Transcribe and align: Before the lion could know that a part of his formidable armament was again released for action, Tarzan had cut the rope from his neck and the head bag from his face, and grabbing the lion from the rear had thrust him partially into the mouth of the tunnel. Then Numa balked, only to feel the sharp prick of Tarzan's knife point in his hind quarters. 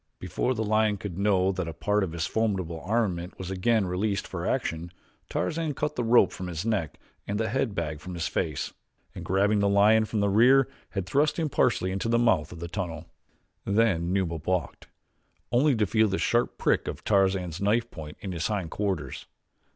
Before 0.17 0.55
the 0.55 0.63
lion 0.63 0.97
could 0.97 1.19
know 1.19 1.51
that 1.51 1.67
a 1.67 1.73
part 1.75 2.03
of 2.03 2.11
his 2.13 2.25
formidable 2.25 2.81
armament 2.83 3.37
was 3.37 3.51
again 3.51 3.85
released 3.85 4.25
for 4.27 4.47
action, 4.47 4.91
Tarzan 5.29 5.67
had 5.67 5.75
cut 5.75 5.95
the 5.95 6.03
rope 6.03 6.31
from 6.31 6.47
his 6.47 6.65
neck 6.65 6.99
and 7.27 7.39
the 7.39 7.49
head 7.49 7.75
bag 7.75 7.99
from 7.99 8.15
his 8.15 8.25
face, 8.27 8.73
and 9.13 9.23
grabbing 9.23 9.59
the 9.59 9.69
lion 9.69 10.05
from 10.05 10.19
the 10.19 10.27
rear 10.29 10.67
had 10.89 11.05
thrust 11.05 11.37
him 11.37 11.49
partially 11.49 11.91
into 11.91 12.09
the 12.09 12.17
mouth 12.17 12.51
of 12.51 12.59
the 12.59 12.67
tunnel. 12.67 13.05
Then 13.63 14.11
Numa 14.11 14.39
balked, 14.39 14.87
only 15.51 15.75
to 15.75 15.85
feel 15.85 16.07
the 16.07 16.17
sharp 16.17 16.57
prick 16.57 16.87
of 16.87 17.03
Tarzan's 17.03 17.61
knife 17.61 17.91
point 17.91 18.17
in 18.21 18.31
his 18.31 18.47
hind 18.47 18.71
quarters. 18.71 19.27